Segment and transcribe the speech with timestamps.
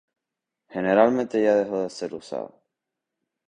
[0.73, 2.59] Generalmente ya dejó de ser usado.